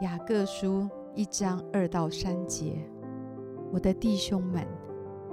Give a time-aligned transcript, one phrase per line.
[0.00, 2.78] 雅各书一章二到三节，
[3.70, 4.66] 我的弟兄们，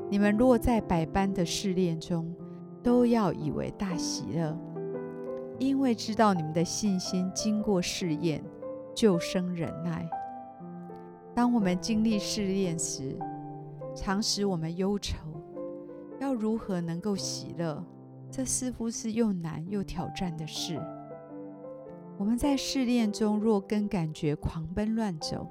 [0.10, 2.36] 你们若在百般的试炼中，
[2.84, 4.54] 都要以为大喜乐，
[5.58, 8.44] 因为知道你们的信心经过试验，
[8.94, 10.06] 就生忍耐。
[11.34, 13.18] 当我们经历试炼时，
[13.96, 15.16] 常使我们忧愁，
[16.20, 17.82] 要如何能够喜乐？
[18.30, 20.78] 这似乎是又难又挑战的事。
[22.18, 25.48] 我们在试炼中，若跟感觉狂奔乱走，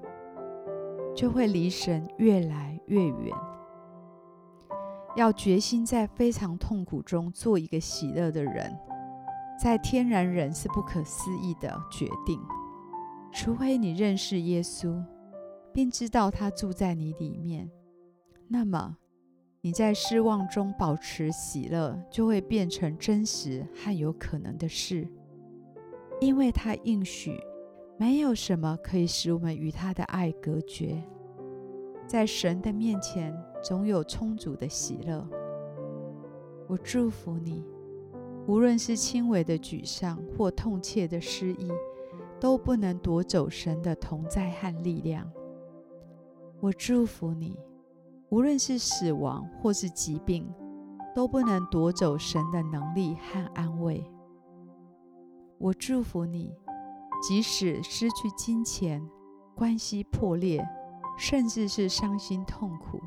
[1.15, 3.33] 就会离神越来越远。
[5.15, 8.77] 要决心在非常痛苦中做一个喜乐的人，
[9.63, 12.41] 在天然人是不可思议的决定。
[13.33, 15.03] 除非你认识耶稣，
[15.73, 17.71] 并知道他住在你里面，
[18.49, 18.97] 那么
[19.61, 25.07] 你在失望中保持喜乐，就会变成真实和有可能的事。
[26.21, 27.39] 因为他应许，
[27.99, 31.03] 没有什么可以使我们与他的爱隔绝。
[32.07, 35.29] 在神的面前，总有充足的喜乐。
[36.69, 37.65] 我祝福你，
[38.47, 41.71] 无论是轻微的沮丧或痛切的失意，
[42.41, 45.31] 都不能夺走神的同在和力量。
[46.61, 47.59] 我祝福你，
[48.31, 50.49] 无论是死亡或是疾病，
[51.15, 54.03] 都不能夺走神的能力和安慰。
[55.59, 56.55] 我祝福你，
[57.27, 59.03] 即使失去金钱、
[59.55, 60.63] 关系破裂，
[61.19, 63.01] 甚至是伤心痛苦，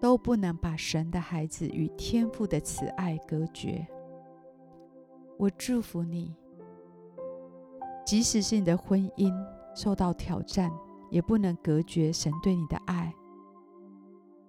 [0.00, 3.86] 都不能把神的孩子与天父的慈爱隔绝。
[5.38, 6.36] 我祝福你，
[8.04, 9.32] 即使是你的婚姻
[9.74, 10.70] 受到挑战，
[11.08, 13.14] 也不能隔绝神对你的爱。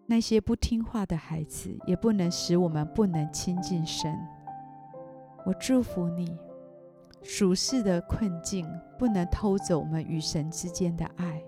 [0.06, 4.14] 那些不听话的孩子，也不能使我们不能亲近神。
[5.46, 6.38] 我祝福你。
[7.24, 8.68] 属世的困境
[8.98, 11.44] 不能偷走我们与神之间的爱，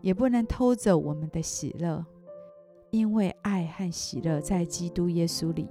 [0.00, 2.04] 也不能偷走我们的喜乐，
[2.90, 5.68] 因为爱和喜乐在基督耶稣里，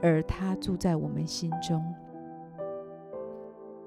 [0.00, 1.84] 而他住在我们心中。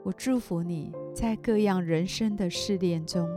[0.03, 3.30] 我祝福你在各样人生的试炼中，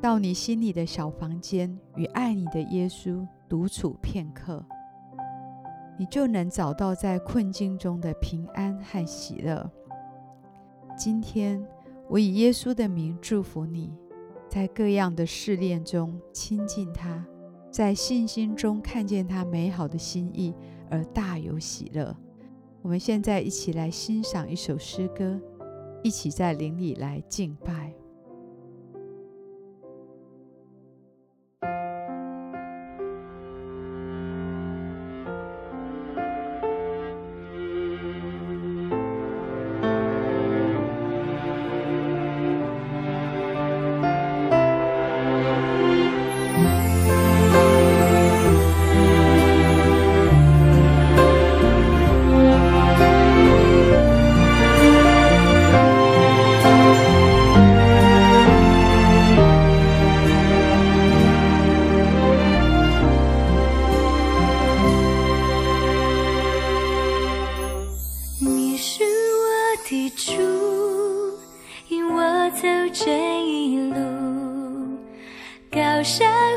[0.00, 4.64] 到你心里的小房间与爱你的耶稣独处片刻，
[5.98, 9.70] 你就能找到在困境中的平安和喜乐。
[10.96, 11.66] 今天，
[12.08, 13.92] 我以耶稣的名祝福你，
[14.48, 17.24] 在各样的试炼中亲近他，
[17.70, 20.54] 在信心中看见他美好的心意
[20.88, 22.16] 而大有喜乐。
[22.82, 25.40] 我们现在一起来欣赏一首诗歌，
[26.02, 27.92] 一起在灵里来敬拜。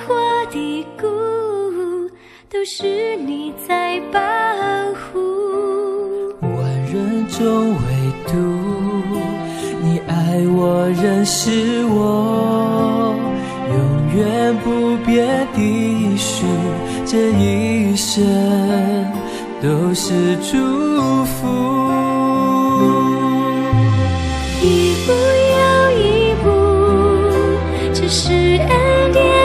[0.07, 1.07] 或低谷，
[2.49, 4.19] 都是你在保
[4.93, 5.19] 护。
[6.41, 6.57] 万
[6.91, 7.77] 人中唯
[8.27, 8.33] 独
[9.83, 13.15] 你爱我，认识我，
[13.69, 13.75] 永
[14.15, 16.45] 远不变的许，
[17.05, 18.23] 这一生
[19.61, 20.57] 都是祝
[21.25, 21.47] 福。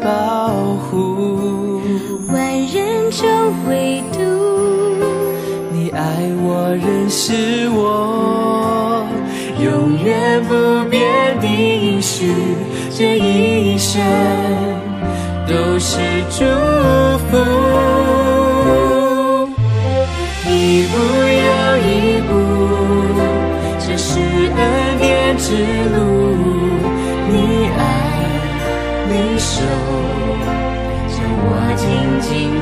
[0.00, 1.80] 保护，
[2.32, 2.36] 万
[2.66, 3.26] 人中
[3.68, 4.18] 唯独
[5.72, 6.00] 你爱
[6.40, 9.04] 我，认识我，
[9.60, 10.54] 永远不
[10.88, 11.02] 变
[11.40, 12.32] 的应许，
[12.96, 14.00] 这一生
[15.48, 15.98] 都是
[16.30, 16.44] 祝
[17.28, 17.36] 福，
[20.48, 20.96] 一步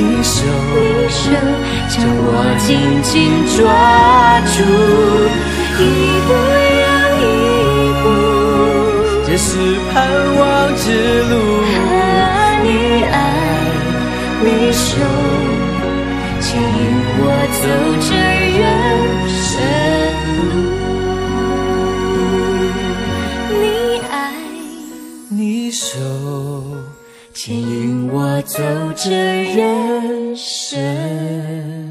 [0.00, 0.34] 一手
[1.88, 2.68] 将我紧
[3.02, 3.12] 紧
[3.56, 3.58] 抓
[4.46, 4.58] 住，
[5.78, 5.80] 一
[6.26, 6.28] 步
[6.82, 6.88] 又
[7.20, 7.24] 一
[8.02, 8.04] 步，
[9.26, 9.48] 这是
[9.92, 9.94] 盼
[27.42, 28.62] 牵引我走
[28.94, 29.10] 这
[29.54, 31.89] 人生。